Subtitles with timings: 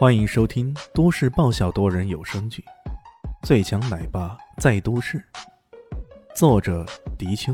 [0.00, 2.64] 欢迎收听都市爆笑多人有声剧
[3.46, 5.18] 《最强奶爸在都市》，
[6.34, 6.86] 作者：
[7.18, 7.52] 迪秋，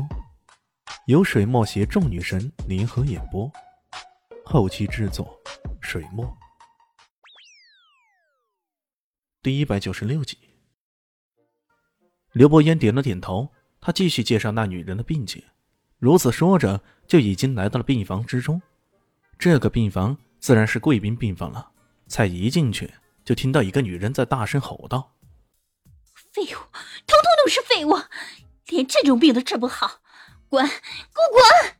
[1.07, 3.51] 由水墨携众女神联合演播，
[4.45, 5.37] 后期制作：
[5.81, 6.25] 水墨。
[9.43, 10.37] 第一百九十六集，
[12.31, 13.49] 刘伯言点了点头，
[13.81, 15.43] 他继续介绍那女人的病情。
[15.99, 18.61] 如此说着，就已经来到了病房之中。
[19.37, 21.73] 这个病房自然是贵宾病房了。
[22.07, 22.93] 才一进去，
[23.25, 25.13] 就听到一个女人在大声吼道
[26.31, 26.47] ：“废物，
[27.05, 27.95] 通通都是废物，
[28.67, 29.99] 连这种病都治不好，
[30.49, 31.75] 滚，给我滚！”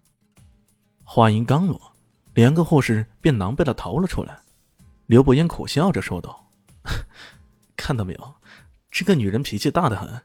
[1.03, 1.94] 话音刚落，
[2.34, 4.40] 两个护士便狼狈的逃了出来。
[5.05, 6.50] 刘伯言苦笑着说道
[7.78, 8.36] ：“看到没有，
[8.91, 10.22] 这个女人脾气大的很，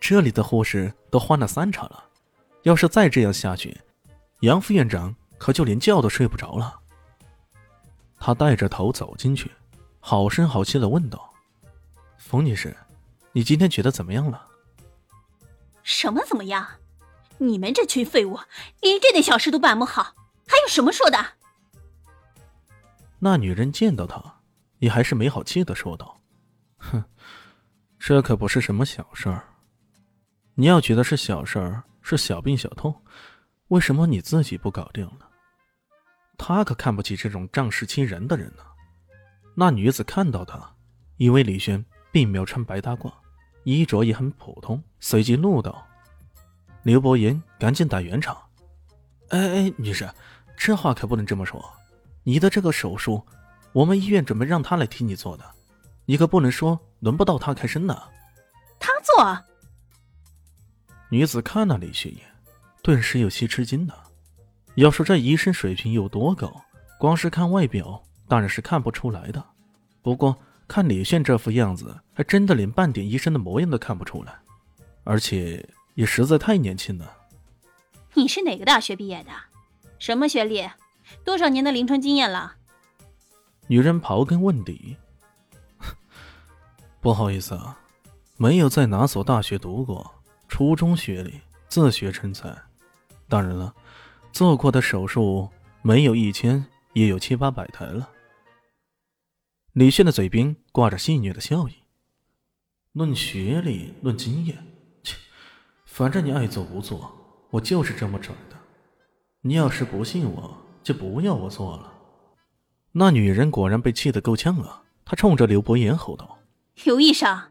[0.00, 2.04] 这里的护士都换了三茬了，
[2.62, 3.80] 要是再这样下去，
[4.40, 6.78] 杨副院长可就连觉都睡不着了。”
[8.24, 9.50] 他带着头走进去，
[9.98, 11.34] 好声好气的问道
[12.16, 12.76] ：“冯女士，
[13.32, 14.46] 你今天觉得怎么样了
[15.82, 16.64] ？”“什么怎么样？
[17.38, 18.38] 你们这群废物，
[18.80, 20.04] 连这点小事都办不好，
[20.46, 21.18] 还有什么说的？”
[23.18, 24.22] 那女人见到他，
[24.78, 26.20] 也还是没好气的说道
[26.78, 27.02] ：“哼，
[27.98, 29.48] 这可不是什么小事儿。
[30.54, 32.94] 你要觉得是小事儿，是小病小痛，
[33.66, 35.26] 为什么你自己不搞定呢？”
[36.44, 38.64] 他可看不起这种仗势欺人的人呢。
[39.54, 40.58] 那女子看到他，
[41.16, 43.12] 以为李轩并没有穿白大褂，
[43.62, 45.86] 衣着也很普通，随即怒道
[46.82, 48.36] ：“刘伯言，赶紧打圆场！
[49.28, 50.10] 哎哎，女士，
[50.56, 51.64] 这话可不能这么说。
[52.24, 53.24] 你的这个手术，
[53.72, 55.48] 我们医院准备让他来替你做的，
[56.06, 57.96] 你可不能说轮不到他开身呢。”
[58.80, 59.38] 他做。
[61.08, 62.26] 女子看了李轩一眼，
[62.82, 64.08] 顿时有些吃惊了。
[64.76, 66.50] 要说这医生水平有多高，
[66.98, 69.44] 光是看外表当然是看不出来的。
[70.00, 74.34] 不过看李炫这副样子，还真的连半点医生的模样都看不出来，
[75.04, 77.14] 而且也实在太年轻了。
[78.14, 79.30] 你是哪个大学毕业的？
[79.98, 80.66] 什么学历？
[81.24, 82.54] 多少年的临床经验了？
[83.66, 84.96] 女人刨根问底。
[87.00, 87.78] 不好意思啊，
[88.38, 90.14] 没有在哪所大学读过，
[90.48, 92.56] 初中学历，自学成才。
[93.28, 93.74] 当然了。
[94.32, 95.48] 做过的手术
[95.82, 98.08] 没有一千，也有七八百台了。
[99.74, 101.74] 李炫的嘴边挂着戏谑的笑意。
[102.92, 104.56] 论学历，论经验，
[105.02, 105.16] 切，
[105.84, 107.12] 反正你爱做不做，
[107.50, 108.56] 我就是这么整的。
[109.42, 111.92] 你要是不信我，就不要我做了。
[112.92, 114.82] 那女人果然被气得够呛啊！
[115.04, 116.38] 她冲着刘伯言吼道
[116.84, 117.50] ：“刘医生，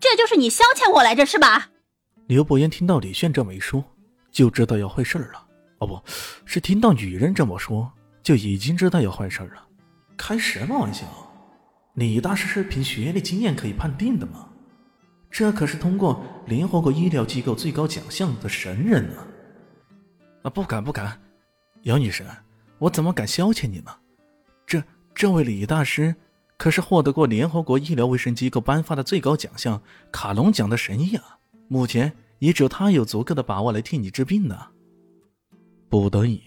[0.00, 1.70] 这就是你消遣我来着是吧？”
[2.26, 3.84] 刘伯言听到李炫这么一说，
[4.30, 5.46] 就知道要坏事了。
[5.84, 6.02] 哦，不
[6.44, 9.66] 是听到女人这么说，就已经知道有坏事了。
[10.16, 11.04] 开什么玩笑？
[11.94, 14.48] 李大师是凭学历经验可以判定的吗？
[15.30, 19.26] 这可是通过联合国医疗机构最高奖项的神人呢！
[20.42, 21.18] 啊，不敢不敢，
[21.82, 22.24] 姚女士，
[22.78, 23.90] 我怎么敢消遣你呢？
[24.66, 24.82] 这
[25.14, 26.14] 这位李大师
[26.56, 31.38] 可是获得过联合国医疗卫生机构颁发的最高奖项卡隆奖的神医啊！
[31.68, 34.68] 目前也只有他有足够的把握来替你治病呢。
[35.92, 36.40] 不得已，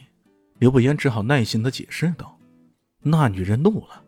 [0.58, 2.40] 刘不言只好耐心的解释道
[3.06, 4.04] ：“那女人怒了，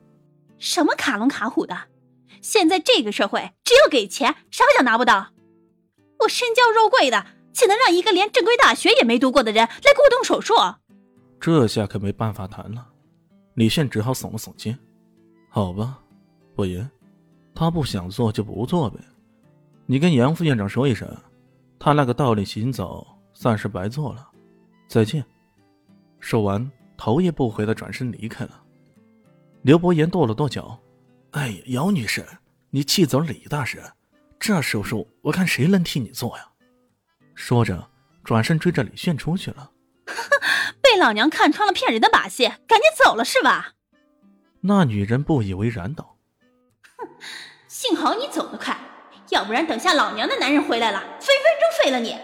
[0.57, 1.77] 什么卡龙卡虎的？
[2.41, 5.27] 现在这个社会，只要给钱，啥奖拿不到？
[6.21, 10.55] 我身娇肉贵的，岂能让一个连正规大学也没读过的人来给我动手术？”
[11.39, 12.87] 这下可没办法谈了，
[13.53, 14.75] 李炫只好耸了耸肩
[15.51, 15.99] ：“好吧，
[16.55, 16.89] 不言，
[17.53, 18.99] 他不想做就不做呗。
[19.85, 21.07] 你跟杨副院长说一声，
[21.77, 24.27] 他那个道理行走算是白做了。”
[24.87, 25.23] 再见。
[26.19, 28.63] 说完，头也不回的转身离开了。
[29.61, 30.79] 刘伯言跺了跺脚
[31.31, 32.25] ：“哎呀，姚女士，
[32.69, 33.83] 你气走李大师，
[34.39, 36.49] 这手术我看谁能替你做呀？”
[37.35, 37.89] 说着，
[38.23, 39.71] 转身追着李炫出去了。
[40.81, 43.73] 被老娘看穿了骗人的把戏，赶紧走了是吧？
[44.61, 46.17] 那女人不以为然道
[46.97, 47.07] ：“哼，
[47.67, 48.77] 幸好你走得快，
[49.29, 52.17] 要不然等下老娘的男人回来了，分分钟废了你。”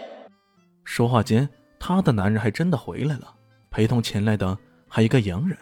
[0.84, 1.48] 说话间。
[1.86, 3.34] 他的男人还真的回来了，
[3.70, 4.56] 陪同前来的
[4.88, 5.54] 还一个洋人，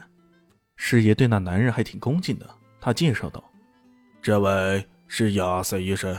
[0.76, 2.48] 师爷对那男人还挺恭敬的。
[2.80, 3.42] 他介绍道
[4.22, 6.16] ：“这位是亚瑟医生，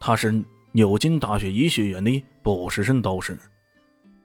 [0.00, 3.38] 他是牛津大学医学院的博士生导师。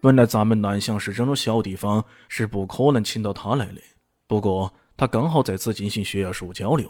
[0.01, 3.80] 本来咱们南乡市这种小地方是不可能请到他来的，
[4.25, 6.89] 不过他刚好在此进行学术交流，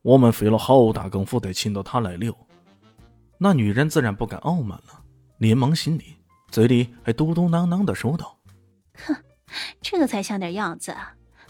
[0.00, 2.34] 我们费了好大功夫才请到他来留。”
[3.36, 5.04] 那女人自然不敢傲慢了，
[5.36, 6.14] 连忙行礼。
[6.50, 8.38] 嘴里还嘟嘟囔囔的说道
[9.06, 9.16] ：“哼，
[9.80, 10.96] 这才像点样子，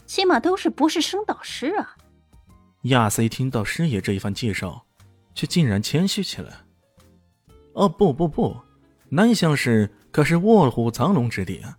[0.05, 1.95] 起码都是博士生导师啊。”
[2.83, 4.85] 亚瑟一听到师爷这一番介绍，
[5.35, 6.53] 却竟然谦虚起来。
[7.73, 8.57] 哦不不不，
[9.09, 11.77] 南乡市可是卧虎藏龙之地啊，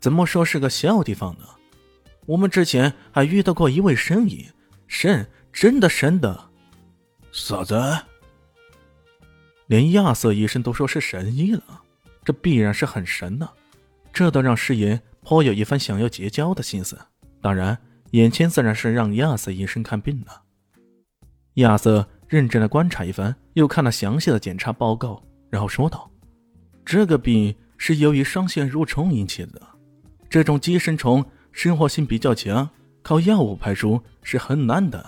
[0.00, 1.44] 怎么说是个小地方呢？
[2.26, 4.48] 我们之前还遇到过一位神医，
[4.86, 6.50] 神，真的神的。
[7.32, 7.74] 啥子？
[9.66, 11.82] 连亚瑟医生都说是神医了，
[12.24, 13.48] 这必然是很神的，
[14.12, 16.98] 这倒让师爷颇有一番想要结交的心思。
[17.40, 17.76] 当然，
[18.12, 20.42] 眼前自然是让亚瑟医生看病了。
[21.54, 26.10] 亚瑟认真的观察一番，又看了详细的检查报告，然后说道
[26.84, 29.60] ：“这个病是由于伤线蠕虫引起的，
[30.30, 32.70] 这种寄生虫生活性比较强，
[33.02, 35.04] 靠药物排除是很难的，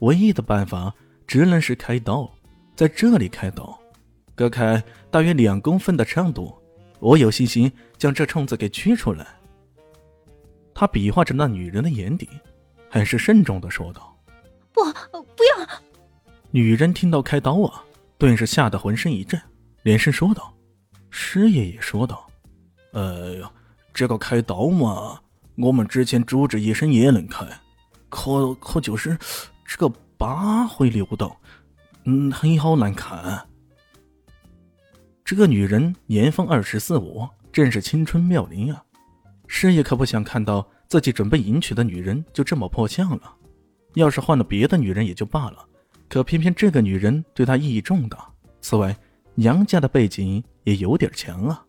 [0.00, 0.94] 唯一的办法
[1.26, 2.30] 只能是开刀，
[2.76, 3.78] 在这里开刀。”
[4.34, 6.54] 割开大约两公分的长度，
[6.98, 9.26] 我有信心将这虫子给取出来。
[10.74, 12.28] 他比划着那女人的眼底，
[12.90, 14.16] 很是慎重的说道
[14.74, 15.66] ：“不，不要！”
[16.50, 17.84] 女人听到开刀啊，
[18.18, 19.40] 顿时吓得浑身一震，
[19.82, 20.52] 连声说道
[21.10, 22.26] ：“师爷也说道，
[22.92, 23.00] 哎
[23.40, 23.50] 呀，
[23.92, 25.20] 这个开刀嘛，
[25.56, 27.46] 我们之前主治医生也能开，
[28.08, 29.16] 可可就是
[29.64, 29.88] 这个
[30.18, 31.36] 疤会流动，
[32.04, 33.46] 嗯，很好难看。”
[35.24, 38.84] 这个女人年方二十四五，正是青春妙龄啊！
[39.46, 43.34] 师爷可不想看到自己准备迎娶的女人就这么破相了。
[43.94, 45.64] 要是换了别的女人也就罢了，
[46.10, 48.30] 可偏偏这个女人对他意义重大。
[48.60, 48.94] 此外，
[49.34, 51.64] 娘家的背景也有点强啊。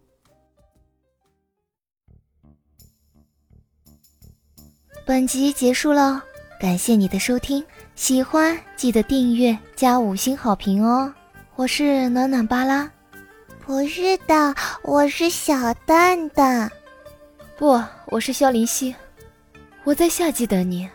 [5.05, 6.21] 本集结束了，
[6.59, 7.63] 感谢你的收听，
[7.95, 11.13] 喜欢记得订阅加五星好评哦！
[11.55, 12.91] 我是暖暖巴拉。
[13.65, 14.53] 不是的，
[14.83, 16.71] 我是小蛋蛋。
[17.57, 18.95] 不，我是萧林希。
[19.83, 20.87] 我在夏季等你。